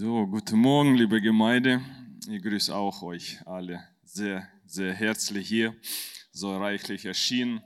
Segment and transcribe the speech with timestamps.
[0.00, 1.82] So, guten Morgen, liebe Gemeinde.
[2.28, 5.74] Ich grüße auch euch alle sehr, sehr herzlich hier,
[6.30, 7.60] so reichlich erschienen.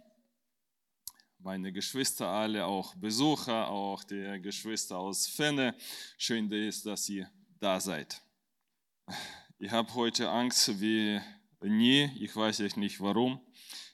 [1.41, 5.77] Meine Geschwister alle, auch Besucher, auch die Geschwister aus Fenne.
[6.17, 8.23] Schön ist, dass ihr da seid.
[9.59, 11.21] Ich habe heute Angst wie
[11.61, 12.05] nie.
[12.19, 13.43] Ich weiß nicht warum.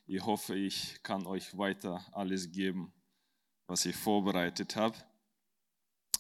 [0.06, 2.92] Ich hoffe, ich kann euch weiter alles geben,
[3.66, 4.96] was ich vorbereitet habe.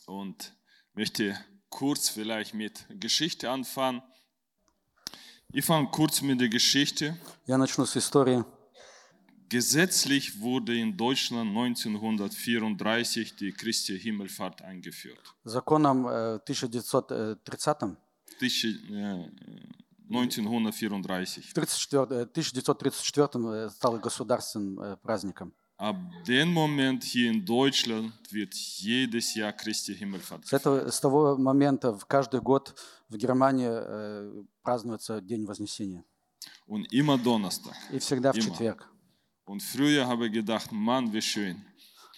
[0.06, 0.52] Und
[0.94, 1.38] möchte
[1.69, 4.01] kurz vielleicht mit Geschichte anfangen.
[5.51, 7.17] Ich fange kurz mit der Geschichte.
[7.45, 8.43] Я начну с истории.
[9.49, 15.35] Gesetzlich wurde in Deutschland 1934 die Christi Himmelfahrt eingeführt.
[15.43, 17.97] Законом э, 1930
[18.39, 19.29] Тысячи- äh,
[20.09, 21.51] 1934.
[21.53, 25.53] 34, э, 1934 э, стал государственным э, праздником.
[25.78, 25.96] Ab
[26.26, 30.44] dem Moment hier in Deutschland wird jedes Jahr Christi Himmelfahrt.
[30.44, 32.74] С, этого, с того момента в каждый год
[33.08, 36.04] в Германии э, празднуется День Вознесения.
[36.66, 37.74] Und immer Donnerstag.
[37.92, 38.44] И всегда в Immer.
[38.44, 38.88] четверг.
[39.46, 41.56] Und früher habe ich gedacht, Mann, wie schön.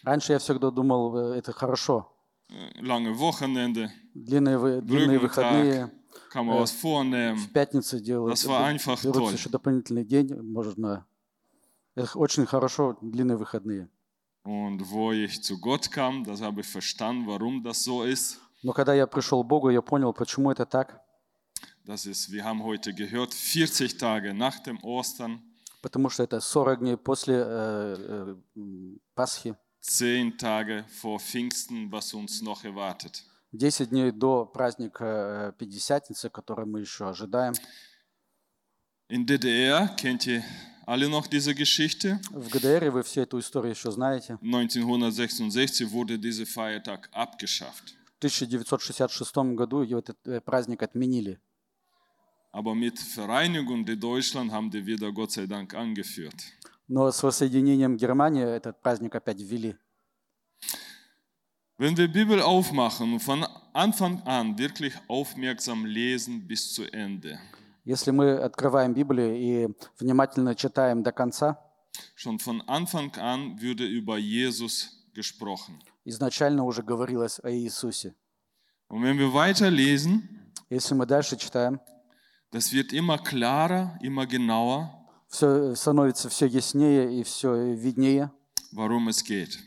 [0.04, 2.10] Раньше я всегда думал, э, это хорошо.
[2.48, 5.90] Äh, Lange Wochenende, Длинные, длинные выходные,
[6.32, 7.36] kann man was vornehmen.
[7.36, 8.32] в пятницу делают.
[8.32, 9.34] Das war einfach toll.
[9.34, 11.04] еще дополнительный день, можно.
[12.14, 13.88] Очень хорошо, длинные выходные.
[14.44, 18.38] Und wo ich zu Gott kam, das habe ich verstanden, warum das so ist.
[18.62, 21.00] Но когда я пришел к Богу, я понял, почему это так.
[21.84, 25.40] Das ist, wir haben heute gehört, 40 Tage nach dem Ostern,
[25.82, 32.42] Потому что это 40 дней после э, м, Пасхи, 10 Tage vor Pfingsten, was uns
[32.42, 33.24] noch erwartet.
[33.52, 37.54] 10 дней до праздника э, Пятидесятницы, который мы еще ожидаем.
[39.08, 40.42] In DDR kennt ihr
[40.85, 42.19] alle noch diese Geschichte.
[42.31, 44.37] В ГДР вы всю эту историю еще знаете.
[44.41, 47.95] 1966 wurde dieser Feiertag abgeschafft.
[48.19, 51.39] В 1966 году и этот э, праздник отменили.
[52.51, 56.53] Aber mit Vereinigung der Deutschland haben die wieder Gott sei Dank angeführt.
[56.87, 59.75] Но с воссоединением Германии этот праздник опять ввели.
[61.77, 67.37] Wenn wir Bibel aufmachen und von Anfang an wirklich aufmerksam lesen bis zu Ende,
[67.90, 69.68] Если мы открываем Библию и
[69.98, 71.58] внимательно читаем до конца,
[72.14, 75.74] schon von Anfang an würde über Jesus gesprochen.
[76.04, 78.14] изначально уже говорилось о Иисусе.
[78.88, 80.22] Und wenn wir weiterlesen,
[80.68, 81.80] Если мы дальше читаем,
[82.52, 84.88] das wird immer klarer, immer genauer,
[85.26, 88.30] все становится все яснее и все виднее,
[88.70, 89.58] warum es geht.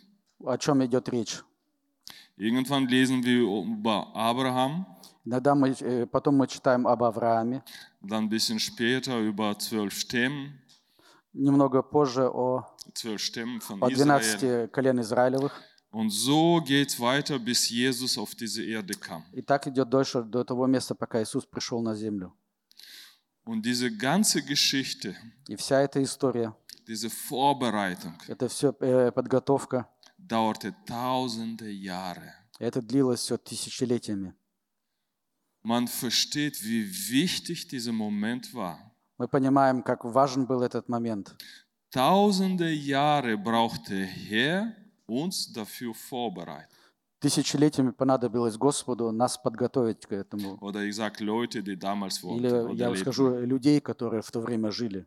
[0.46, 1.44] о чем идет речь.
[2.38, 4.86] Irgendwann lesen wir über Abraham,
[5.26, 7.64] Иногда мы, э, потом мы читаем об Аврааме,
[8.02, 10.60] dann ein bisschen später über zwölf Stämmen,
[11.34, 12.66] немного позже о,
[13.82, 14.38] о Israel.
[14.40, 15.54] 12 колен Израилевых.
[15.92, 19.24] Und so geht es weiter, bis Jesus auf diese Erde kam.
[19.32, 22.34] И так идет дольше до того места, пока Иисус пришел на землю.
[23.46, 25.16] Und diese ganze Geschichte,
[25.48, 26.54] И вся эта история,
[26.88, 28.74] diese Vorbereitung, это все
[29.12, 32.34] подготовка, dauerte tausende Jahre.
[32.60, 34.34] это длилось все тысячелетиями.
[35.64, 38.92] Man versteht, wie wichtig dieser Moment war.
[39.18, 41.36] Мы понимаем, как важен был этот момент.
[41.92, 44.76] Tausende Jahre brauchte Herr
[45.06, 46.76] uns dafür vorbereiten.
[47.22, 50.58] Тысячелетиями понадобилось Господу нас подготовить к этому.
[50.60, 52.44] Oder ich sage Leute, die damals wohnten.
[52.44, 53.02] Или я lebten.
[53.02, 55.06] скажу людей, которые в то время жили.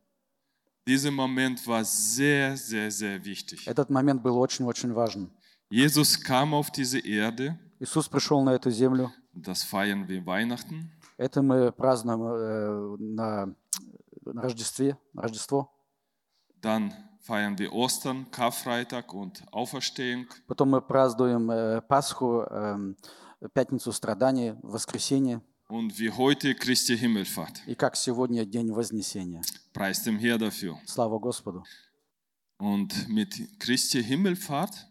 [0.86, 3.66] Dieser Moment war sehr, sehr, sehr wichtig.
[3.66, 5.30] Этот момент был очень-очень важен.
[5.68, 9.12] Jesus kam auf diese Erde, Иисус пришел на эту землю.
[9.34, 10.90] das feiern wir Weihnachten.
[11.18, 13.54] Это мы празднуем э, на,
[14.24, 15.70] на Рождестве, на Рождество.
[16.62, 20.26] Dann feiern wir Ostern, Karfreitag und Auferstehung.
[20.46, 22.96] Потом мы празднуем э, Пасху, эм,
[23.52, 25.42] Пятницу страданий, Воскресенье.
[25.68, 27.62] Und wie heute Christi Himmelfahrt.
[27.66, 29.42] И как сегодня День Вознесения.
[29.74, 30.78] Preis dem Herr dafür.
[30.86, 31.64] Слава Господу.
[32.58, 34.86] Und mit Christi Himmelfahrt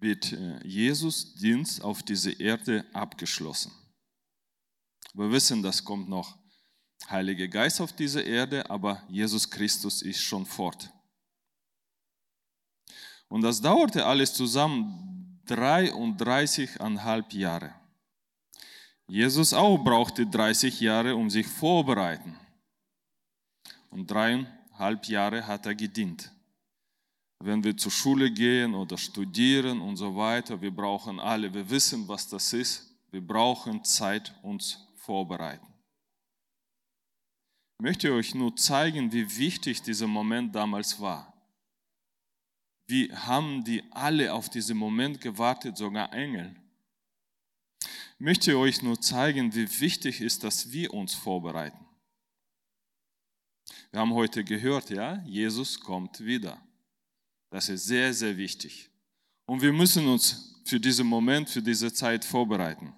[0.00, 3.72] wird äh, Jesus Dienst auf dieser Erde abgeschlossen.
[5.14, 6.38] Wir wissen, das kommt noch
[7.08, 10.92] Heiliger Geist auf diese Erde, aber Jesus Christus ist schon fort.
[13.28, 17.74] Und das dauerte alles zusammen 33,5 Jahre.
[19.06, 22.38] Jesus auch brauchte 30 Jahre, um sich vorzubereiten.
[23.90, 26.30] Und dreieinhalb Jahre hat er gedient.
[27.40, 32.08] Wenn wir zur Schule gehen oder studieren und so weiter, wir brauchen alle, wir wissen,
[32.08, 32.96] was das ist.
[33.10, 35.66] Wir brauchen Zeit, uns vorbereiten.
[37.78, 41.32] Ich möchte euch nur zeigen, wie wichtig dieser Moment damals war.
[42.88, 46.56] Wie haben die alle auf diesen Moment gewartet, sogar Engel.
[47.80, 51.86] Ich möchte euch nur zeigen, wie wichtig ist, dass wir uns vorbereiten.
[53.92, 56.60] Wir haben heute gehört, ja, Jesus kommt wieder.
[57.50, 58.90] Das ist sehr, sehr wichtig.
[59.46, 62.92] Und wir müssen uns für diesen Moment, für diese Zeit vorbereiten.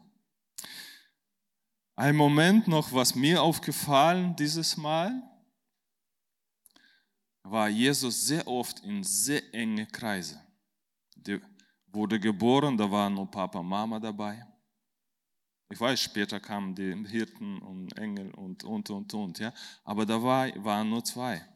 [1.94, 5.22] Ein Moment noch, was mir aufgefallen dieses Mal,
[7.42, 10.40] war Jesus sehr oft in sehr enge Kreise.
[11.14, 11.40] Der
[11.86, 14.46] wurde geboren, da waren nur Papa, Mama dabei.
[15.68, 19.52] Ich weiß, später kamen die Hirten und Engel und, und, und, und, ja.
[19.84, 21.46] Aber da war, waren nur zwei.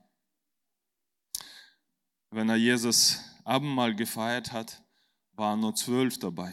[2.35, 4.83] Wenn er Jesus Abendmahl gefeiert hat,
[5.35, 6.53] waren nur zwölf dabei.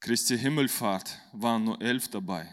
[0.00, 2.52] Christi Himmelfahrt waren nur elf dabei.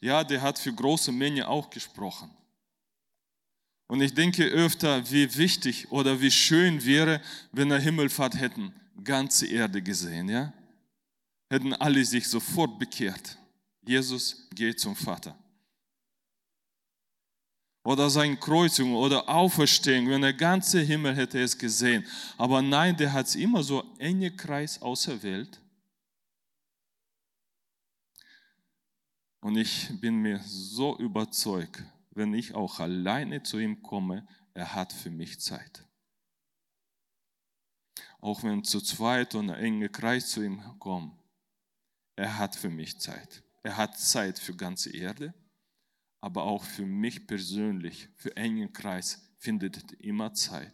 [0.00, 2.30] Ja, der hat für große Menge auch gesprochen.
[3.88, 7.20] Und ich denke öfter, wie wichtig oder wie schön wäre,
[7.52, 8.72] wenn wir Himmelfahrt hätten
[9.04, 10.50] ganze Erde gesehen, ja?
[11.50, 13.36] Hätten alle sich sofort bekehrt.
[13.82, 15.41] Jesus geht zum Vater.
[17.84, 22.06] Oder seine Kreuzung oder Auferstehung, wenn der ganze Himmel hätte es gesehen.
[22.38, 25.60] Aber nein, der hat es immer so enge Kreis auserwählt.
[29.40, 31.82] Und ich bin mir so überzeugt,
[32.12, 35.84] wenn ich auch alleine zu ihm komme, er hat für mich Zeit
[38.22, 41.12] auch wenn zu zweit und ein enger Kreis zu ihm kommen,
[42.14, 43.42] er hat für mich Zeit.
[43.64, 45.34] Er hat Zeit für ganze Erde,
[46.22, 50.72] aber auch für mich persönlich, für engen Kreis findet er immer Zeit.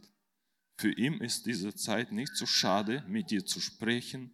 [0.77, 4.33] Für ihn ist diese Zeit nicht so schade, mit dir zu sprechen,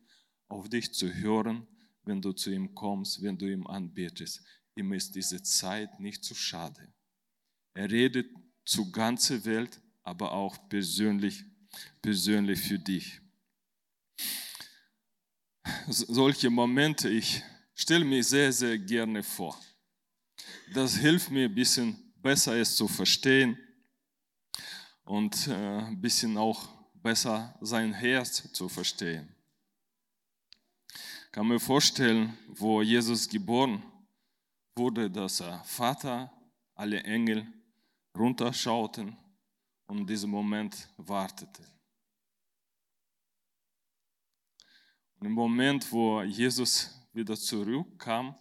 [0.48, 1.66] auf dich zu hören,
[2.02, 4.44] wenn du zu ihm kommst, wenn du ihm anbetest.
[4.76, 6.92] Ihm ist diese Zeit nicht so schade.
[7.72, 8.28] Er redet
[8.64, 11.44] zur ganzen Welt, aber auch persönlich
[12.02, 13.20] persönlich für dich.
[15.88, 17.42] Solche Momente, ich
[17.74, 19.58] stelle mir sehr, sehr gerne vor.
[20.72, 23.58] Das hilft mir ein bisschen besser es zu verstehen
[25.04, 29.28] und äh, ein bisschen auch besser sein Herz zu verstehen.
[31.26, 33.82] Ich kann mir vorstellen, wo Jesus geboren
[34.76, 36.32] wurde, dass er Vater,
[36.74, 37.46] alle Engel
[38.16, 39.16] runterschauten
[39.86, 41.62] und diesen Moment wartete.
[45.18, 48.34] Und im Moment, wo Jesus wieder zurückkam,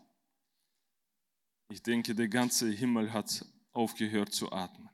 [1.69, 4.89] ich denke, der ganze Himmel hat aufgehört zu atmen.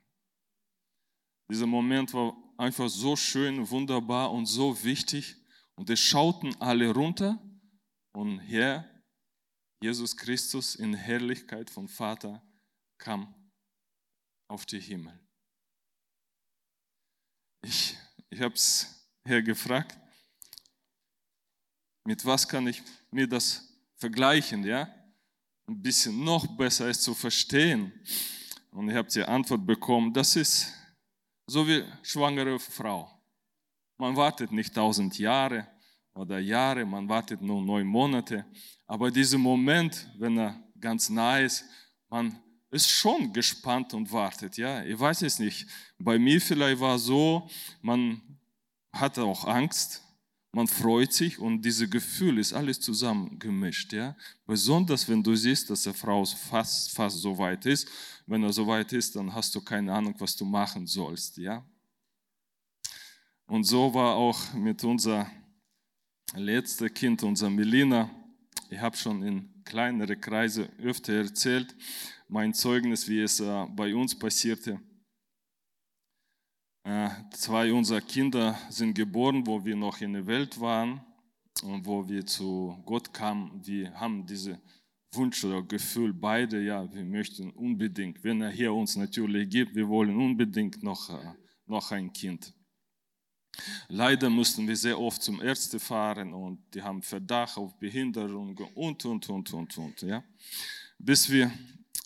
[1.50, 5.36] Dieser Moment war einfach so schön, wunderbar und so wichtig.
[5.74, 7.42] Und es schauten alle runter
[8.12, 8.88] und Herr,
[9.82, 12.42] Jesus Christus in Herrlichkeit vom Vater
[12.98, 13.34] kam
[14.48, 15.18] auf den Himmel.
[17.62, 17.96] Ich,
[18.28, 19.98] ich habe es Herr gefragt,
[22.04, 24.92] mit was kann ich mir das vergleichen, ja?
[25.70, 27.92] Ein bisschen noch besser es zu verstehen.
[28.72, 30.74] Und ich habe die Antwort bekommen, das ist
[31.46, 33.08] so wie schwangere Frau.
[33.96, 35.68] Man wartet nicht tausend Jahre
[36.12, 38.44] oder Jahre, man wartet nur neun Monate.
[38.84, 41.64] Aber dieser Moment, wenn er ganz nah ist,
[42.08, 42.36] man
[42.72, 44.56] ist schon gespannt und wartet.
[44.56, 45.68] Ja, ich weiß es nicht.
[46.00, 47.48] Bei mir vielleicht war so,
[47.80, 48.20] man
[48.92, 50.02] hatte auch Angst,
[50.52, 53.92] man freut sich und dieses Gefühl ist alles zusammen gemischt.
[53.92, 57.88] Ja, besonders wenn du siehst, dass die Frau fast fast so weit ist.
[58.26, 61.36] Wenn er so weit ist, dann hast du keine Ahnung, was du machen sollst.
[61.36, 61.64] Ja.
[63.46, 65.30] Und so war auch mit unser
[66.34, 68.10] letzter Kind, unser Melina.
[68.70, 71.74] Ich habe schon in kleinere Kreise öfter erzählt
[72.30, 74.80] mein Zeugnis, wie es äh, bei uns passierte.
[76.82, 81.00] Äh, zwei unserer Kinder sind geboren, wo wir noch in der Welt waren
[81.62, 83.60] und wo wir zu Gott kamen.
[83.64, 84.60] Wir haben diese
[85.12, 89.88] Wunsch oder Gefühl, beide, ja, wir möchten unbedingt, wenn er hier uns natürlich gibt, wir
[89.88, 91.34] wollen unbedingt noch, äh,
[91.66, 92.54] noch ein Kind.
[93.88, 99.04] Leider mussten wir sehr oft zum Ärzte fahren und die haben Verdacht auf Behinderung und,
[99.04, 100.24] und, und, und, und, ja.
[100.98, 101.50] Bis wir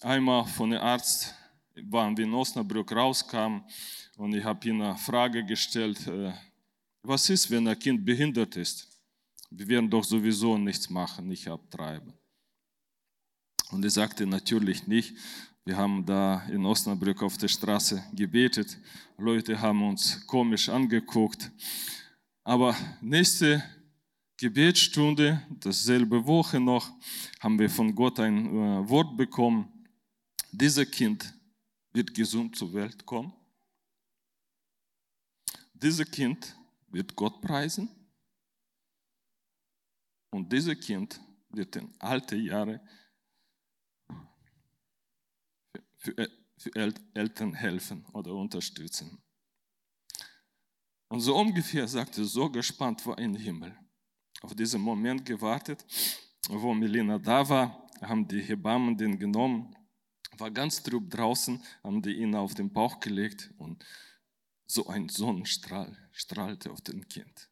[0.01, 1.35] einmal von dem Arzt
[1.83, 3.63] waren wir in Osnabrück rauskamen
[4.17, 6.33] und ich habe ihm eine Frage gestellt, äh,
[7.03, 8.89] was ist, wenn ein Kind behindert ist?
[9.51, 12.13] Wir werden doch sowieso nichts machen, nicht abtreiben.
[13.71, 15.15] Und er sagte natürlich nicht.
[15.65, 18.79] Wir haben da in Osnabrück auf der Straße gebetet.
[19.17, 21.51] Leute haben uns komisch angeguckt.
[22.43, 23.63] Aber nächste
[24.37, 26.91] Gebetsstunde, dasselbe Woche noch,
[27.41, 29.69] haben wir von Gott ein äh, Wort bekommen
[30.53, 31.34] dieser Kind
[31.95, 33.33] wird gesund zur Welt kommen.
[35.73, 36.55] Dieses Kind
[36.89, 37.89] wird Gott preisen
[40.35, 41.21] Und dieses Kind
[41.51, 42.81] wird in alte Jahre
[45.97, 46.71] für, für
[47.15, 49.23] Eltern helfen oder unterstützen.
[51.09, 53.79] Und so ungefähr sagte, so gespannt war im Himmel.
[54.43, 55.87] Auf diesen Moment gewartet,
[56.49, 59.73] wo Melina da war, haben die Hebammen den genommen,
[60.39, 63.85] war ganz trüb draußen, haben die ihn auf den Bauch gelegt und
[64.67, 67.49] so ein Sonnenstrahl strahlte auf dem Kind.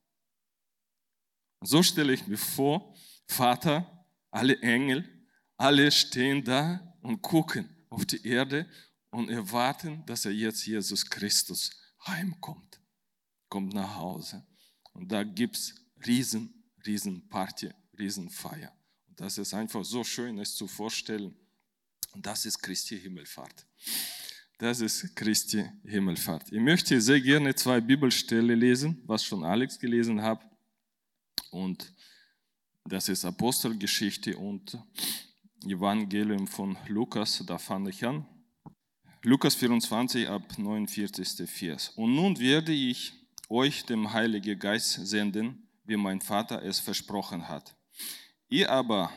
[1.61, 2.95] So stelle ich mir vor,
[3.27, 5.09] Vater, alle Engel,
[5.57, 8.69] alle stehen da und gucken auf die Erde
[9.11, 11.71] und erwarten, dass er jetzt Jesus Christus
[12.07, 12.81] heimkommt,
[13.49, 14.45] kommt nach Hause.
[14.93, 15.75] Und da gibt es
[16.07, 18.73] riesen, riesen Party, riesen Feier.
[19.07, 21.37] Das ist einfach so schön, es zu vorstellen.
[22.13, 23.67] Und das ist Christi Himmelfahrt.
[24.59, 26.53] Das ist Christi Himmelfahrt.
[26.53, 30.41] Ich möchte sehr gerne zwei Bibelstellen lesen, was schon Alex gelesen hat.
[31.51, 31.93] Und
[32.85, 34.79] das ist Apostelgeschichte und
[35.65, 38.27] Evangelium von Lukas, da fange ich an.
[39.23, 41.49] Lukas 24 ab 49.
[41.49, 41.91] Vers.
[41.91, 43.13] Und nun werde ich
[43.49, 47.77] euch dem Heiligen Geist senden, wie mein Vater es versprochen hat.
[48.49, 49.13] Ihr aber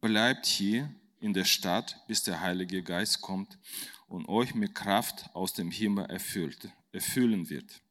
[0.00, 3.58] bleibt hier in der Stadt, bis der Heilige Geist kommt
[4.06, 7.82] und euch mit Kraft aus dem Himmel erfüllt, erfüllen wird.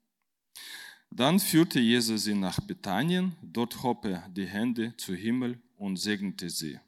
[1.10, 6.50] Dann führte Jesus sie nach Bethanien, dort hob er die Hände zu Himmel und segnete
[6.50, 6.80] sie.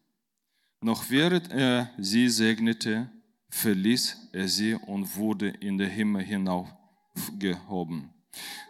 [0.81, 3.09] Noch während er sie segnete,
[3.49, 8.09] verließ er sie und wurde in den Himmel hinaufgehoben.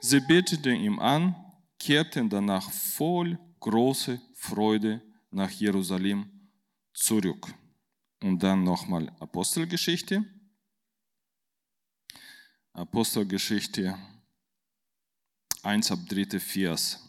[0.02, 1.36] Sie beteten ihm an,
[1.78, 6.30] kehrten danach voll großer Freude nach Jerusalem
[6.94, 7.54] zurück.
[8.22, 10.26] Und dann nochmal Apostelgeschichte.
[12.74, 13.98] Apostelgeschichte
[15.64, 16.40] 1 ab 3.
[16.40, 17.00] Vers.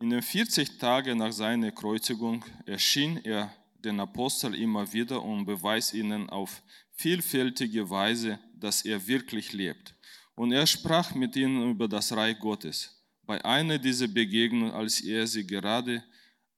[0.00, 5.94] In den 40 Tagen nach seiner Kreuzigung erschien er den Apostel immer wieder und beweist
[5.94, 9.94] ihnen auf vielfältige Weise, dass er wirklich lebt.
[10.34, 13.02] Und er sprach mit ihnen über das Reich Gottes.
[13.22, 16.02] Bei einer dieser Begegnungen, als er sie gerade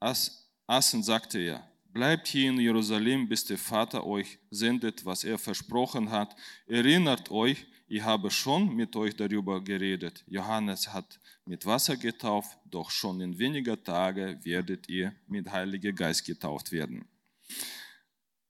[0.00, 6.10] aßen, sagte er, bleibt hier in Jerusalem, bis der Vater euch sendet, was er versprochen
[6.10, 6.36] hat.
[6.66, 10.22] Erinnert euch, ich habe schon mit euch darüber geredet.
[10.28, 16.26] Johannes hat mit Wasser getauft, doch schon in weniger Tagen werdet ihr mit Heiliger Geist
[16.26, 17.06] getauft werden.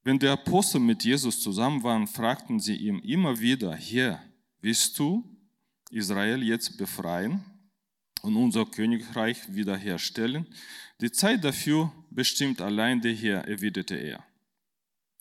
[0.03, 4.21] Wenn die Apostel mit Jesus zusammen waren, fragten sie ihm immer wieder, Herr,
[4.61, 5.23] willst du
[5.93, 7.45] Israel jetzt befreien
[8.23, 10.49] und unser Königreich wiederherstellen?
[11.01, 14.25] Die Zeit dafür bestimmt allein der Herr, erwiderte er.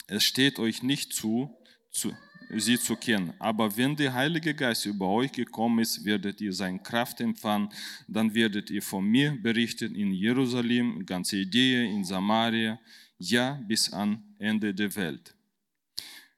[0.07, 1.55] Es steht euch nicht zu,
[1.91, 2.13] zu
[2.49, 3.33] sie zu kennen.
[3.39, 7.69] Aber wenn der Heilige Geist über euch gekommen ist, werdet ihr seine Kraft empfangen.
[8.07, 12.79] Dann werdet ihr von mir berichten in Jerusalem, in ganz Judäa, in Samaria,
[13.17, 15.35] ja bis an Ende der Welt.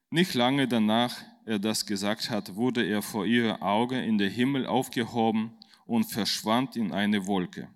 [0.09, 4.65] Nicht lange danach er das gesagt hat, wurde er vor ihr Augen in den Himmel
[4.65, 7.69] aufgehoben und verschwand in eine Wolke.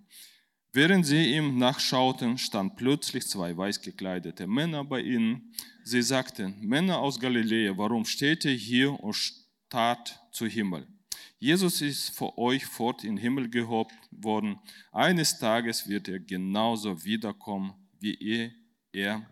[0.74, 5.52] Während sie ihm nachschauten, standen plötzlich zwei weiß gekleidete Männer bei ihnen.
[5.84, 10.86] Sie sagten, Männer aus Galiläa, warum steht ihr hier und starrt zu Himmel?
[11.38, 14.58] Jesus ist vor euch fort in den Himmel gehoben worden.
[14.92, 18.52] Eines Tages wird er genauso wiederkommen, wie ihr
[18.92, 19.26] er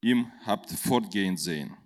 [0.00, 1.76] ihm habt fortgehen sehen.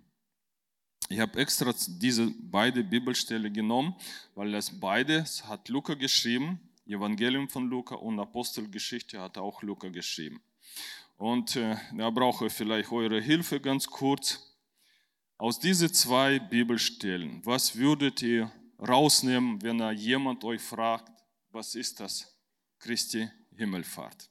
[1.09, 3.95] Ich habe extra diese beiden Bibelstellen genommen,
[4.35, 10.42] weil das beides hat Luca geschrieben Evangelium von Luca und Apostelgeschichte hat auch Luca geschrieben.
[11.16, 14.57] Und äh, da brauche ich vielleicht eure Hilfe ganz kurz.
[15.37, 21.12] Aus diesen zwei Bibelstellen, was würdet ihr rausnehmen, wenn jemand euch fragt,
[21.50, 22.37] was ist das
[22.78, 24.30] Christi Himmelfahrt?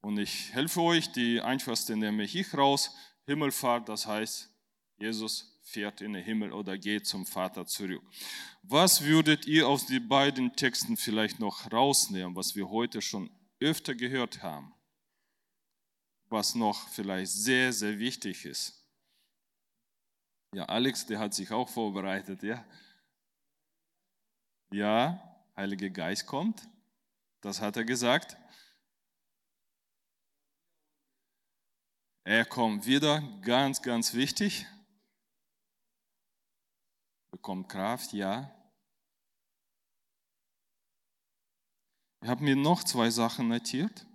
[0.00, 2.94] Und ich helfe euch, die einfachste nehme ich raus.
[3.26, 4.50] Himmelfahrt, das heißt,
[4.96, 8.02] Jesus fährt in den Himmel oder geht zum Vater zurück.
[8.62, 13.94] Was würdet ihr aus den beiden Texten vielleicht noch rausnehmen, was wir heute schon öfter
[13.94, 14.74] gehört haben?
[16.28, 18.84] Was noch vielleicht sehr, sehr wichtig ist?
[20.54, 22.64] Ja, Alex, der hat sich auch vorbereitet, ja?
[24.72, 25.22] Ja,
[25.56, 26.68] Heiliger Geist kommt.
[27.40, 28.36] Das hat er gesagt.
[32.24, 34.66] Er kommt wieder, ganz, ganz wichtig
[37.30, 38.50] bekommt Kraft, ja.
[42.22, 44.06] Ich habe mir noch zwei Sachen notiert.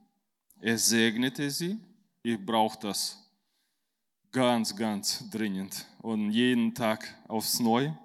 [0.59, 1.79] Er segnete sie.
[2.21, 3.31] Ich brauche das
[4.31, 7.97] ganz, ganz dringend und jeden Tag aufs Neue.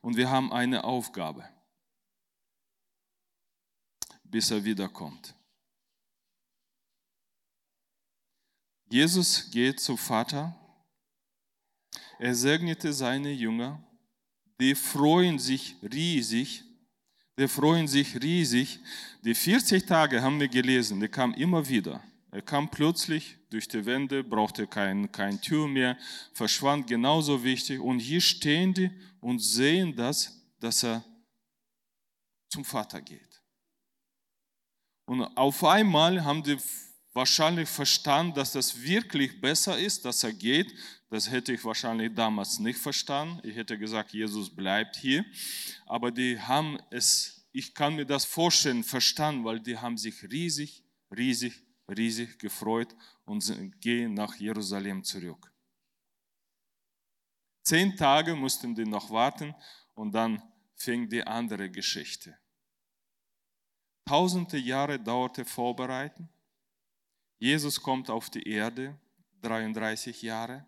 [0.00, 1.48] Und wir haben eine Aufgabe.
[4.30, 5.34] bis er wiederkommt.
[8.88, 10.54] Jesus geht zum Vater.
[12.18, 13.82] Er segnete seine Jünger.
[14.60, 16.64] Die freuen sich riesig.
[17.38, 18.80] Die freuen sich riesig.
[19.22, 22.02] Die 40 Tage haben wir gelesen, die kam immer wieder.
[22.30, 25.96] Er kam plötzlich durch die Wände, brauchte kein, kein Tür mehr,
[26.32, 27.80] verschwand genauso wichtig.
[27.80, 31.04] Und hier stehen die und sehen das, dass er
[32.48, 33.42] zum Vater geht.
[35.06, 36.56] Und auf einmal haben die
[37.12, 40.74] wahrscheinlich verstanden, dass das wirklich besser ist, dass er geht.
[41.08, 43.40] Das hätte ich wahrscheinlich damals nicht verstanden.
[43.46, 45.24] Ich hätte gesagt, Jesus bleibt hier.
[45.86, 50.82] Aber die haben es, ich kann mir das vorstellen, verstanden, weil die haben sich riesig,
[51.16, 52.94] riesig, riesig gefreut
[53.24, 55.52] und gehen nach Jerusalem zurück.
[57.62, 59.54] Zehn Tage mussten die noch warten
[59.94, 60.42] und dann
[60.74, 62.36] fing die andere Geschichte.
[64.04, 66.28] Tausende Jahre dauerte Vorbereiten.
[67.38, 68.98] Jesus kommt auf die Erde,
[69.42, 70.64] 33 Jahre,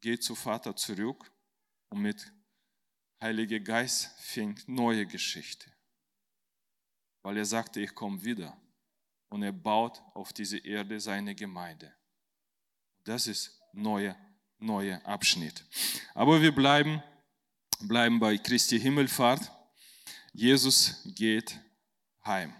[0.00, 1.30] geht zu Vater zurück
[1.90, 2.32] und mit
[3.20, 5.72] Heiliger Geist fängt neue Geschichte.
[7.22, 8.56] Weil er sagte, ich komme wieder.
[9.28, 11.92] Und er baut auf diese Erde seine Gemeinde.
[13.04, 14.16] Das ist neuer,
[14.58, 15.64] neuer Abschnitt.
[16.14, 17.02] Aber wir bleiben,
[17.80, 19.50] bleiben bei Christi Himmelfahrt.
[20.32, 21.58] Jesus geht
[22.24, 22.54] heim.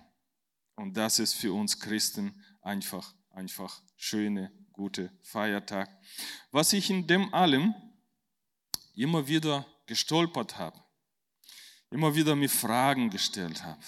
[0.74, 5.90] Und das ist für uns Christen einfach, einfach schöne, gute Feiertag.
[6.52, 7.74] Was ich in dem allem
[8.94, 10.80] immer wieder gestolpert habe,
[11.90, 13.82] immer wieder mir Fragen gestellt habe.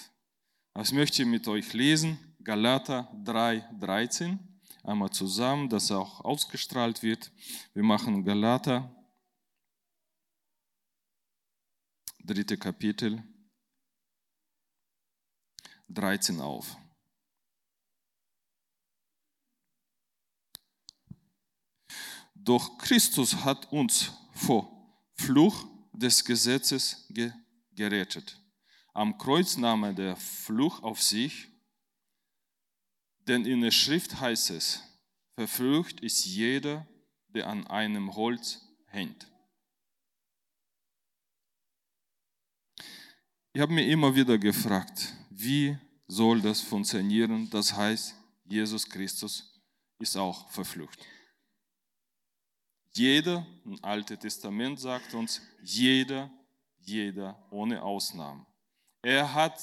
[0.73, 2.19] Das möchte ich mit euch lesen.
[2.43, 4.37] Galater 3, 13.
[4.83, 7.31] Einmal zusammen, dass auch ausgestrahlt wird.
[7.73, 8.93] Wir machen Galater,
[12.19, 13.23] dritte Kapitel,
[15.87, 16.80] 13 auf.
[22.43, 24.67] Doch Christus hat uns vor
[25.13, 27.07] Fluch des Gesetzes
[27.71, 28.39] gerettet.
[28.93, 31.47] Am Kreuz nahm er der Fluch auf sich,
[33.27, 34.81] denn in der Schrift heißt es,
[35.35, 36.87] verflucht ist jeder,
[37.27, 39.27] der an einem Holz hängt.
[43.53, 45.77] Ich habe mir immer wieder gefragt, wie
[46.07, 47.49] soll das funktionieren?
[47.51, 49.61] Das heißt, Jesus Christus
[49.99, 51.05] ist auch verflucht.
[52.93, 56.29] Jeder, im Alten Testament sagt uns, jeder,
[56.79, 58.45] jeder ohne Ausnahme.
[59.01, 59.61] Er hat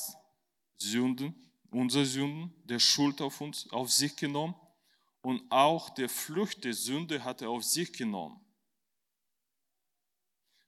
[0.76, 1.34] Sünden,
[1.70, 4.54] unsere Sünden, der Schuld auf uns, auf sich genommen
[5.20, 8.40] und auch der Flucht der Sünde hat er auf sich genommen.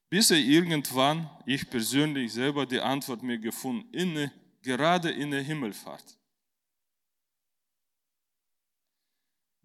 [0.09, 4.29] Bis er irgendwann, ich persönlich selber die Antwort mir gefunden, in,
[4.61, 6.17] gerade in der Himmelfahrt.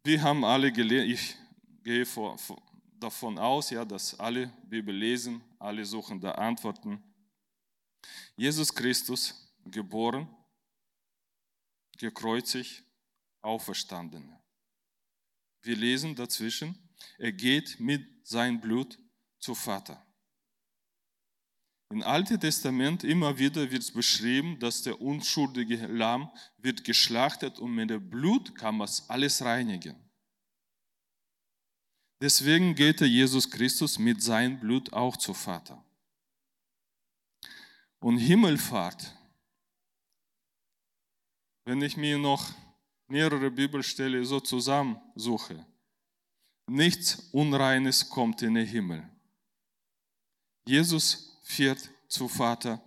[0.04, 1.34] Wir haben alle gelernt, ich
[1.82, 2.62] gehe vor, vor,
[3.00, 7.02] davon aus, ja, dass alle Bibel lesen, alle suchen da Antworten.
[8.36, 10.28] Jesus Christus, geboren,
[11.98, 12.84] gekreuzigt,
[13.42, 14.36] auferstanden.
[15.62, 16.76] Wir lesen dazwischen,
[17.18, 18.98] er geht mit seinem Blut
[19.38, 20.02] zu Vater.
[21.90, 27.74] Im Alten Testament immer wieder wird es beschrieben, dass der unschuldige Lamm wird geschlachtet und
[27.74, 30.05] mit dem Blut kann man alles reinigen.
[32.20, 35.82] Deswegen geht Jesus Christus mit seinem Blut auch zu Vater.
[38.00, 39.14] Und Himmelfahrt,
[41.64, 42.52] wenn ich mir noch
[43.08, 45.66] mehrere Bibelstellen so zusammensuche,
[46.66, 49.08] nichts Unreines kommt in den Himmel.
[50.66, 52.82] Jesus fährt zu Vater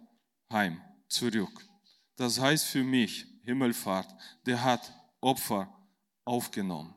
[0.51, 1.65] heim, zurück.
[2.15, 4.13] Das heißt für mich, Himmelfahrt,
[4.45, 5.73] der hat Opfer
[6.25, 6.93] aufgenommen.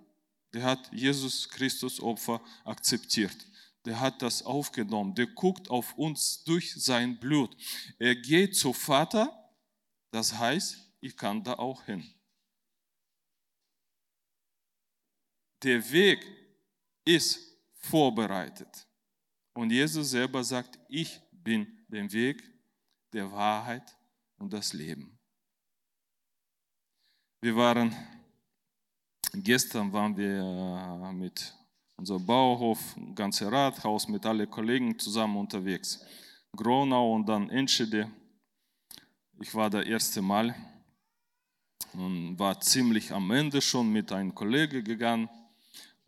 [0.52, 3.36] Der hat Jesus Christus Opfer akzeptiert.
[3.84, 5.14] Der hat das aufgenommen.
[5.14, 7.56] Der guckt auf uns durch sein Blut.
[7.98, 9.50] Er geht zu Vater.
[10.10, 12.14] Das heißt, ich kann da auch hin.
[15.62, 16.24] Der Weg
[17.04, 17.40] ist
[17.74, 18.86] vorbereitet.
[19.54, 22.42] Und Jesus selber sagt, ich bin der Weg,
[23.12, 23.96] der Wahrheit
[24.38, 25.18] und das Leben.
[27.40, 27.94] Wir waren
[29.34, 31.54] Gestern waren wir äh, mit
[31.96, 32.78] unserem Bauhof,
[33.14, 36.04] ganze Rathaus, mit allen Kollegen zusammen unterwegs.
[36.54, 38.10] Gronau und dann Enschede.
[39.40, 40.54] Ich war das erste Mal
[41.94, 45.30] und war ziemlich am Ende schon mit einem Kollegen gegangen.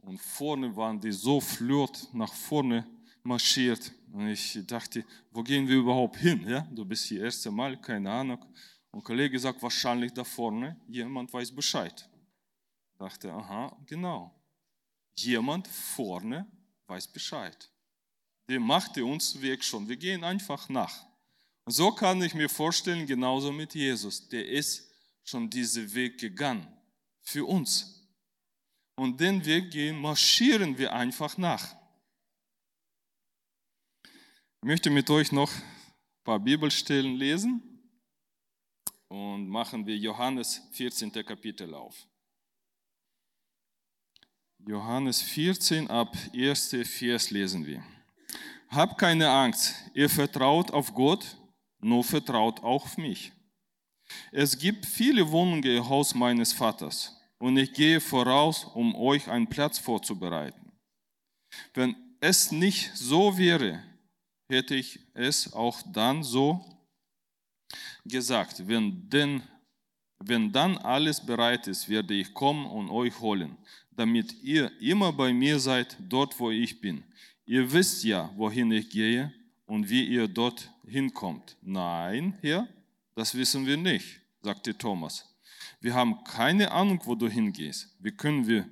[0.02, 2.87] Und vorne waren die so flott nach vorne
[3.22, 3.90] marschiert.
[4.12, 6.46] Und ich dachte, wo gehen wir überhaupt hin?
[6.46, 6.60] Ja?
[6.70, 8.44] Du bist hier das erste Mal, keine Ahnung.
[8.90, 12.06] Und Kollege sagt, wahrscheinlich da vorne, jemand weiß Bescheid.
[13.04, 14.34] Dachte, aha, genau.
[15.18, 16.50] Jemand vorne
[16.86, 17.70] weiß Bescheid.
[18.48, 19.86] Der machte uns Weg schon.
[19.86, 21.04] Wir gehen einfach nach.
[21.66, 24.26] Und so kann ich mir vorstellen, genauso mit Jesus.
[24.30, 24.90] Der ist
[25.22, 26.66] schon diesen Weg gegangen.
[27.20, 28.08] Für uns.
[28.96, 31.76] Und den Weg gehen, marschieren wir einfach nach.
[34.62, 37.62] Ich möchte mit euch noch ein paar Bibelstellen lesen
[39.08, 41.12] und machen wir Johannes 14.
[41.12, 42.08] Kapitel auf.
[44.66, 46.77] Johannes 14 ab 1.
[46.85, 47.85] Vers lesen wir.
[48.68, 51.37] Hab keine Angst, ihr vertraut auf Gott,
[51.81, 53.31] nur vertraut auch auf mich.
[54.33, 59.48] Es gibt viele Wohnungen im Haus meines Vaters und ich gehe voraus, um euch einen
[59.48, 60.72] Platz vorzubereiten.
[61.74, 63.83] Wenn es nicht so wäre,
[64.48, 66.64] hätte ich es auch dann so
[68.07, 68.66] gesagt.
[68.66, 69.42] Wenn, denn,
[70.20, 73.59] wenn dann alles bereit ist, werde ich kommen und euch holen,
[73.96, 77.04] damit ihr immer bei mir seid, dort wo ich bin.
[77.46, 79.33] Ihr wisst ja, wohin ich gehe
[79.66, 81.57] und wie ihr dort hinkommt.
[81.62, 82.68] Nein, Herr,
[83.14, 85.35] das wissen wir nicht, sagte Thomas.
[85.80, 87.94] Wir haben keine Ahnung, wo du hingehst.
[87.98, 88.68] Wie können wir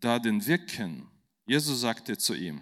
[0.00, 1.08] da den Weg kennen?
[1.46, 2.60] Jesus sagte zu ihm,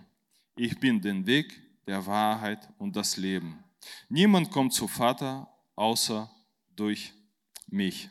[0.55, 3.63] ich bin den Weg, der Wahrheit und das Leben.
[4.09, 6.31] Niemand kommt zu Vater außer
[6.75, 7.13] durch
[7.69, 8.09] mich.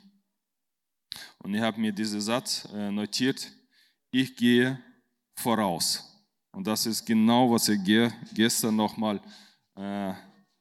[1.40, 3.52] Und ich habe mir diesen Satz äh, notiert,
[4.22, 4.82] ich gehe
[5.36, 6.04] voraus.
[6.52, 7.80] Und das ist genau, was ich
[8.34, 9.22] gestern nochmal
[9.76, 10.14] äh,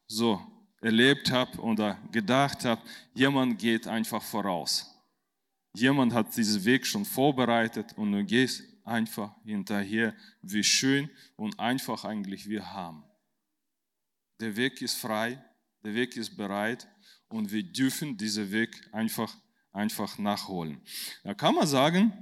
[0.08, 0.40] so
[0.80, 2.82] erlebt habe oder gedacht habe.
[3.14, 4.90] Jemand geht einfach voraus.
[5.76, 12.04] Jemand hat diesen Weg schon vorbereitet und du gehst einfach hinterher, wie schön und einfach
[12.04, 13.04] eigentlich wir haben.
[14.40, 15.42] Der Weg ist frei,
[15.84, 16.88] der Weg ist bereit
[17.28, 19.32] und wir dürfen diesen Weg einfach,
[19.72, 20.80] einfach nachholen.
[21.22, 22.12] Da kann man sagen,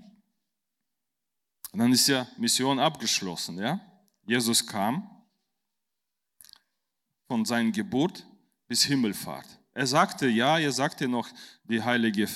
[1.81, 3.59] dann ist ja Mission abgeschlossen.
[3.59, 3.81] Ja?
[4.25, 5.09] Jesus kam
[7.27, 8.27] von seiner Geburt
[8.69, 9.47] bis Himmelfahrt.
[9.73, 11.29] Er sagte, ja, er sagte noch,
[11.65, 12.29] die Heilige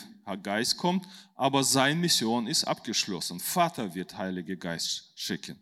[0.42, 3.38] Geist kommt, aber seine Mission ist abgeschlossen.
[3.38, 5.58] Vater wird Heilige Geist schicken.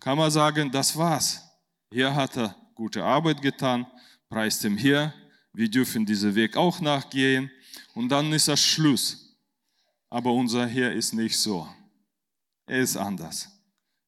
[0.00, 1.42] Kann man sagen, das war's.
[1.92, 3.86] Hier hat er gute Arbeit getan,
[4.28, 5.12] preist ihm hier.
[5.52, 7.50] Wir dürfen diesen Weg auch nachgehen
[7.94, 9.36] und dann ist das Schluss.
[10.08, 11.68] Aber unser Herr ist nicht so.
[12.68, 13.48] Er ist anders.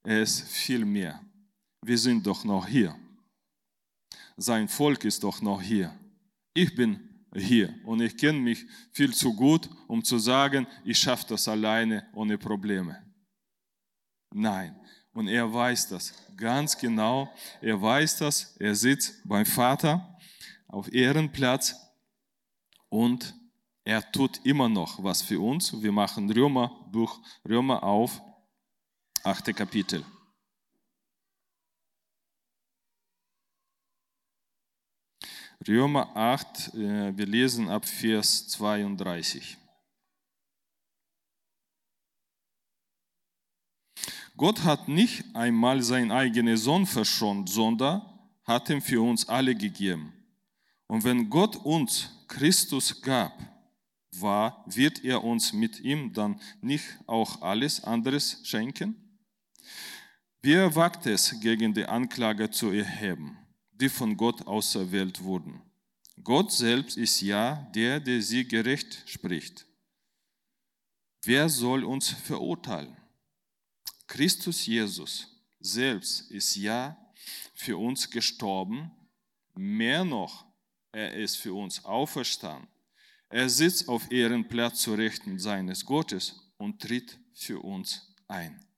[0.05, 1.21] Er ist viel mehr.
[1.83, 2.95] Wir sind doch noch hier.
[4.37, 5.99] Sein Volk ist doch noch hier.
[6.55, 7.01] Ich bin
[7.35, 12.07] hier und ich kenne mich viel zu gut, um zu sagen, ich schaffe das alleine
[12.13, 13.03] ohne Probleme.
[14.33, 14.79] Nein,
[15.13, 17.33] und er weiß das ganz genau.
[17.61, 18.57] Er weiß das.
[18.59, 20.19] Er sitzt beim Vater
[20.69, 21.77] auf Ehrenplatz
[22.89, 23.35] und
[23.85, 25.81] er tut immer noch was für uns.
[25.83, 28.21] Wir machen Römer, Buch Römer auf,
[29.23, 30.05] achte Kapitel.
[35.69, 39.59] Römer 8, äh, wir lesen ab Vers 32.
[44.39, 48.01] Gott hat nicht einmal seinen eigenen Sohn verschont, sondern
[48.45, 50.15] hat ihn für uns alle gegeben.
[50.87, 53.39] Und wenn Gott uns Christus gab,
[54.13, 59.10] war, wird er uns mit ihm dann nicht auch alles anderes schenken?
[60.43, 63.37] Wer wagt es, gegen die Anklage zu erheben,
[63.73, 65.61] die von Gott auserwählt wurden?
[66.25, 69.67] Gott selbst ist ja der, der sie gerecht spricht.
[71.23, 72.97] Wer soll uns verurteilen?
[74.07, 75.29] Christus Jesus
[75.61, 76.97] selbst ist ja
[77.55, 78.91] für uns gestorben,
[79.55, 80.47] mehr noch,
[80.91, 82.67] er ist für uns auferstanden.
[83.29, 88.70] Er sitzt auf Ehrenplatz zu Rechten seines Gottes und tritt für uns ein.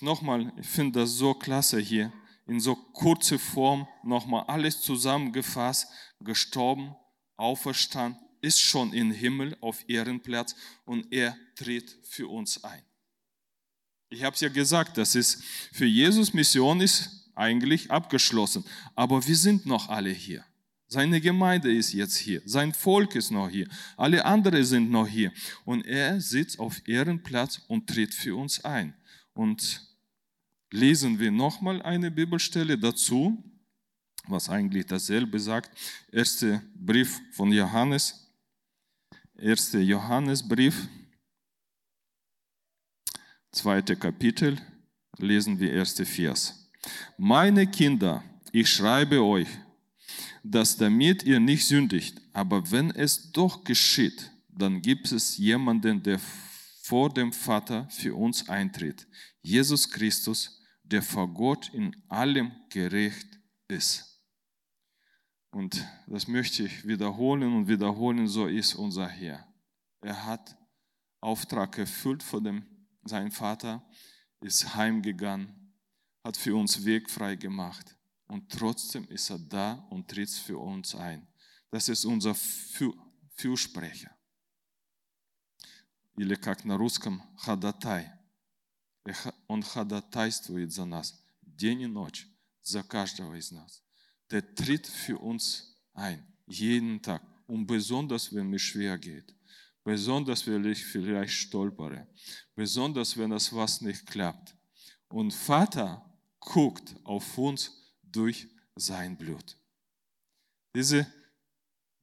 [0.00, 2.12] Nochmal, ich finde das so klasse hier,
[2.46, 5.88] in so kurzer Form nochmal alles zusammengefasst,
[6.20, 6.94] gestorben,
[7.36, 12.82] auferstanden, ist schon im Himmel auf Ehrenplatz und er tritt für uns ein.
[14.10, 19.36] Ich habe es ja gesagt, das ist für Jesus Mission ist eigentlich abgeschlossen, aber wir
[19.36, 20.44] sind noch alle hier.
[20.86, 25.32] Seine Gemeinde ist jetzt hier, sein Volk ist noch hier, alle anderen sind noch hier
[25.66, 28.94] und er sitzt auf Ehrenplatz und tritt für uns ein.
[29.38, 29.86] Und
[30.72, 33.40] lesen wir nochmal eine Bibelstelle dazu,
[34.26, 35.70] was eigentlich dasselbe sagt.
[36.10, 38.34] Erster Brief von Johannes,
[39.36, 40.88] erster Johannesbrief,
[43.52, 44.60] zweite Kapitel,
[45.18, 46.68] lesen wir erste Vers.
[47.16, 49.46] Meine Kinder, ich schreibe euch,
[50.42, 52.20] dass damit ihr nicht sündigt.
[52.32, 56.18] Aber wenn es doch geschieht, dann gibt es jemanden, der
[56.88, 59.06] vor dem Vater für uns eintritt.
[59.42, 64.24] Jesus Christus, der vor Gott in allem gerecht ist.
[65.50, 69.46] Und das möchte ich wiederholen und wiederholen, so ist unser Herr.
[70.00, 70.56] Er hat
[71.20, 72.66] Auftrag erfüllt von dem,
[73.04, 73.86] seinem Vater,
[74.40, 75.74] ist heimgegangen,
[76.24, 77.98] hat für uns Weg frei gemacht
[78.28, 81.28] und trotzdem ist er da und tritt für uns ein.
[81.70, 82.34] Das ist unser
[83.34, 84.17] Fürsprecher
[86.17, 88.11] Или как на русском ходатай.
[89.47, 92.27] Он ходатайствует за нас день и ночь,
[92.61, 93.81] за каждого из нас.
[94.29, 97.21] Der tritt für uns ein, jeden Tag.
[97.45, 99.35] Und besonders, wenn es schwer geht.
[99.83, 102.07] Besonders, wenn ich vielleicht stolpere.
[102.55, 104.55] Besonders, wenn das was nicht klappt.
[105.09, 106.03] Und Vater
[106.39, 109.57] guckt auf uns durch sein Blut.
[110.75, 111.05] Diese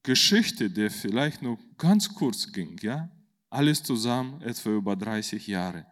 [0.03, 3.09] Geschichte, die vielleicht nur ganz kurz ging, ja,
[3.56, 5.86] alles zusammen etwa über 30 Jahre,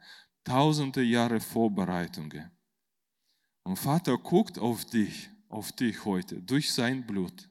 [0.44, 2.50] tausende Jahre Vorbereitungen.
[3.64, 7.48] Und Vater guckt auf dich, auf dich heute, durch sein Blut.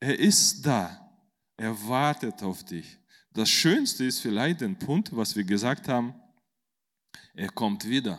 [0.00, 1.12] Er ist da,
[1.56, 2.98] er wartet auf dich.
[3.32, 6.14] Das Schönste ist vielleicht der Punkt, was wir gesagt haben,
[7.34, 8.18] er kommt wieder.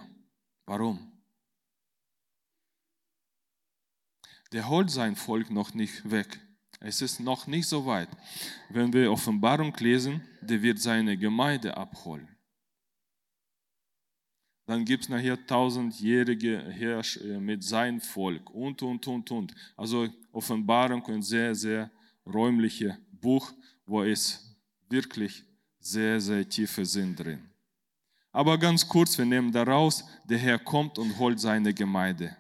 [0.66, 1.12] Warum?
[4.52, 6.40] der holt sein Volk noch nicht weg.
[6.84, 8.10] Es ist noch nicht so weit.
[8.70, 12.28] Wenn wir Offenbarung lesen, der wird seine Gemeinde abholen.
[14.66, 19.54] Dann gibt es nachher tausendjährige Herrsch äh, mit seinem Volk und, und, und, und.
[19.76, 21.92] Also Offenbarung ein sehr, sehr
[22.26, 23.52] räumliches Buch,
[23.86, 24.56] wo es
[24.90, 25.44] wirklich
[25.80, 27.48] sehr, sehr tiefe Sinn drin.
[28.32, 32.36] Aber ganz kurz, wir nehmen daraus, der Herr kommt und holt seine Gemeinde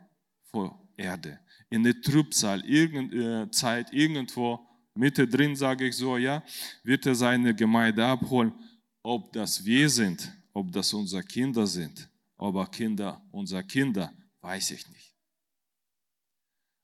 [0.52, 1.40] vor Erde
[1.72, 4.60] in der Trübsal, irgendeine äh, Zeit, irgendwo
[4.94, 6.44] Mitte drin, sage ich so, ja,
[6.84, 8.54] wird er seine Gemeinde abholen.
[9.02, 12.08] Ob das wir sind, ob das unsere Kinder sind,
[12.38, 15.16] aber Kinder unserer Kinder, weiß ich nicht.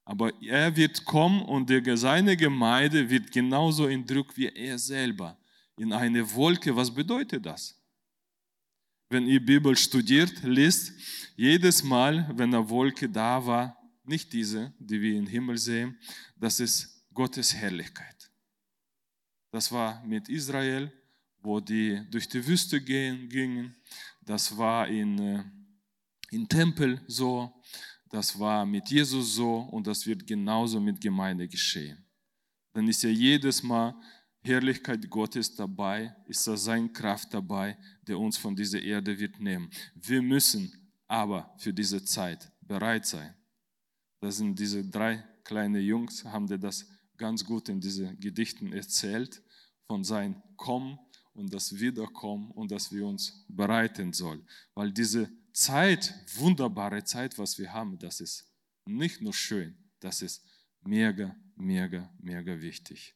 [0.06, 5.38] Aber er wird kommen und seine Gemeinde wird genauso in Druck wie er selber.
[5.78, 7.78] In eine Wolke, was bedeutet das?
[9.10, 10.94] Wenn ihr Bibel studiert, liest,
[11.36, 15.98] jedes Mal, wenn eine Wolke da war, nicht diese, die wir im Himmel sehen,
[16.36, 18.32] das ist Gottes Herrlichkeit.
[19.52, 20.92] Das war mit Israel,
[21.42, 23.76] wo die durch die Wüste gehen, gingen.
[24.22, 25.44] Das war in, äh,
[26.32, 27.54] im Tempel so.
[28.10, 32.06] Das war mit Jesus so und das wird genauso mit Gemeinde geschehen.
[32.74, 33.96] Dann ist ja jedes Mal
[34.42, 39.70] Herrlichkeit Gottes dabei, ist da seine Kraft dabei, der uns von dieser Erde wird nehmen.
[39.96, 40.72] Wir müssen
[41.08, 43.34] aber für diese Zeit bereit sein.
[44.20, 46.86] Das sind diese drei kleine Jungs, haben dir das
[47.18, 49.42] ganz gut in diesen Gedichten erzählt,
[49.88, 51.00] von sein Kommen
[51.34, 54.46] und das Wiederkommen und dass wir uns bereiten sollen.
[54.74, 58.52] Weil diese Zeit, wunderbare Zeit, was wir haben, das ist
[58.86, 60.44] nicht nur schön, das ist
[60.82, 63.16] mega, mega, mega wichtig.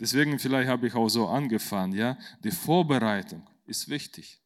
[0.00, 4.40] Deswegen vielleicht habe ich auch so angefangen, ja, die Vorbereitung ist wichtig.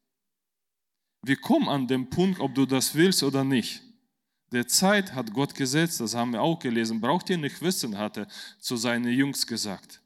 [1.23, 3.81] Wir kommen an den Punkt, ob du das willst oder nicht
[4.53, 8.17] der Zeit hat Gott gesetzt, das haben wir auch gelesen, braucht ihr nicht wissen, hat
[8.17, 8.27] er
[8.59, 10.01] zu seinen Jungs gesagt.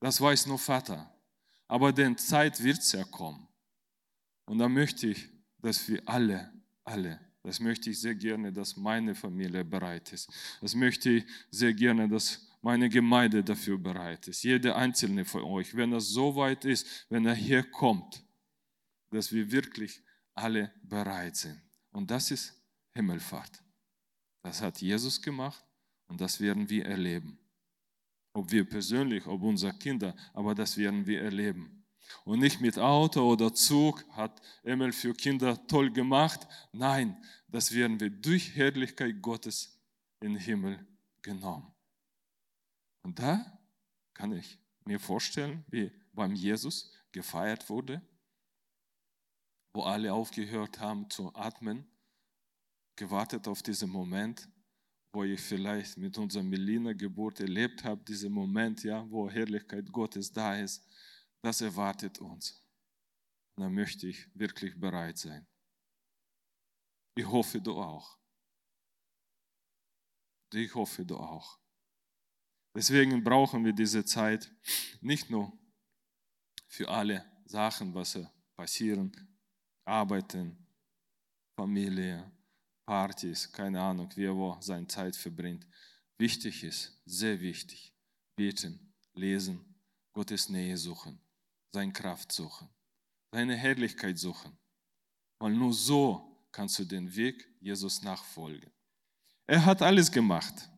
[0.00, 1.08] Das weiß nur Vater.
[1.68, 3.46] Aber denn Zeit wird es ja kommen.
[4.46, 6.52] Und da möchte ich, dass wir alle,
[6.84, 10.30] alle, das möchte ich sehr gerne, dass meine Familie bereit ist.
[10.60, 14.42] Das möchte ich sehr gerne, dass meine Gemeinde dafür bereit ist.
[14.44, 18.24] Jeder einzelne von euch, wenn das so weit ist, wenn er hier kommt,
[19.10, 20.02] dass wir wirklich
[20.34, 21.60] alle bereit sind.
[21.90, 22.61] Und das ist
[22.94, 23.62] Himmelfahrt.
[24.42, 25.64] Das hat Jesus gemacht
[26.08, 27.38] und das werden wir erleben.
[28.34, 31.84] Ob wir persönlich, ob unsere Kinder, aber das werden wir erleben.
[32.24, 36.46] Und nicht mit Auto oder Zug hat Emil für Kinder toll gemacht.
[36.72, 39.80] Nein, das werden wir durch Herrlichkeit Gottes
[40.20, 40.86] in den Himmel
[41.22, 41.72] genommen.
[43.02, 43.58] Und da
[44.14, 48.02] kann ich mir vorstellen, wie beim Jesus gefeiert wurde,
[49.72, 51.86] wo alle aufgehört haben zu atmen
[52.96, 54.48] gewartet auf diesen Moment,
[55.12, 60.56] wo ich vielleicht mit unserer Melina-Geburt erlebt habe, diesen Moment, ja, wo Herrlichkeit Gottes da
[60.56, 60.86] ist,
[61.42, 62.62] das erwartet uns.
[63.56, 65.46] Da möchte ich wirklich bereit sein.
[67.14, 68.18] Ich hoffe, du auch.
[70.54, 71.58] Ich hoffe, du auch.
[72.74, 74.50] Deswegen brauchen wir diese Zeit
[75.02, 75.52] nicht nur
[76.68, 78.18] für alle Sachen, was
[78.56, 79.12] passieren,
[79.84, 80.56] arbeiten,
[81.54, 82.32] Familie,
[82.86, 85.66] Partys, keine Ahnung, wie er wo seine Zeit verbringt.
[86.18, 87.92] wichtig ist, sehr wichtig.
[88.36, 89.74] Beten, lesen,
[90.12, 91.20] Gottes Nähe suchen,
[91.72, 92.68] seine Kraft suchen,
[93.32, 94.56] seine Herrlichkeit suchen.
[95.38, 98.70] Weil nur so kannst du den Weg Jesus nachfolgen.
[99.46, 100.68] Er hat alles gemacht.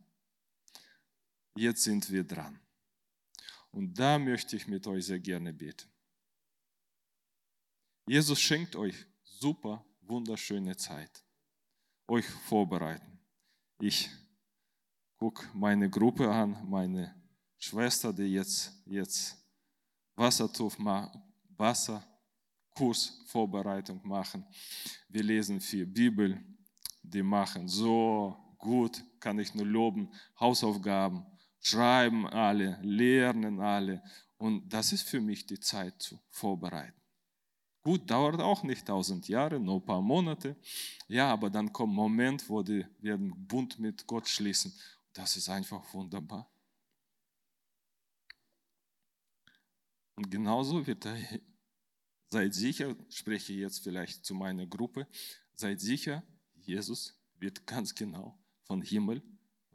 [1.55, 2.59] Jetzt sind wir dran.
[3.71, 5.91] Und da möchte ich mit euch sehr gerne beten.
[8.07, 11.24] Jesus schenkt euch super, wunderschöne Zeit.
[12.07, 13.19] Euch vorbereiten.
[13.79, 14.09] Ich
[15.17, 17.15] gucke meine Gruppe an, meine
[17.57, 19.35] Schwester, die jetzt, jetzt
[20.15, 20.77] Wassertuf,
[21.57, 24.45] Wasserkursvorbereitung machen.
[25.09, 26.39] Wir lesen viel Bibel,
[27.01, 31.25] die machen so gut, kann ich nur loben, Hausaufgaben,
[31.59, 34.01] schreiben alle, lernen alle.
[34.37, 37.04] Und das ist für mich die Zeit zu vorbereiten.
[37.85, 40.55] Gut, dauert auch nicht tausend Jahre, nur ein paar Monate.
[41.07, 44.73] Ja, aber dann kommt ein Moment, wo die werden Bund mit Gott schließen.
[45.13, 46.49] Das ist einfach wunderbar.
[50.15, 51.15] Und genauso wird er,
[52.31, 55.07] seid sicher, spreche jetzt vielleicht zu meiner Gruppe,
[55.53, 56.23] seid sicher,
[56.55, 59.21] Jesus wird ganz genau von Himmel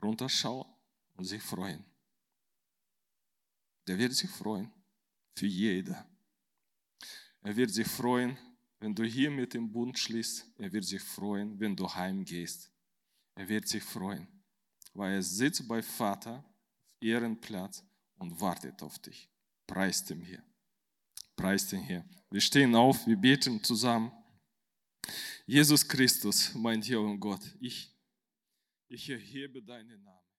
[0.03, 0.67] runterschauen
[1.15, 1.85] und sich freuen.
[3.87, 4.73] Der wird sich freuen
[5.37, 6.10] für jeder.
[7.43, 8.37] Er wird sich freuen,
[8.79, 10.47] wenn du hier mit dem Bund schließt.
[10.59, 12.71] Er wird sich freuen, wenn du heimgehst.
[13.35, 14.29] Er wird sich freuen,
[14.93, 16.51] weil er sitzt bei Vater auf
[17.01, 17.85] Ehrenplatz
[18.17, 19.29] und wartet auf dich.
[19.67, 20.43] Preist ihm hier.
[21.37, 22.05] Preist ihn hier.
[22.31, 24.13] Wir stehen auf, wir beten zusammen.
[25.47, 27.91] Jesus Christus, mein Herr und Gott, ich,
[28.89, 30.30] ich erhebe deinen Namen.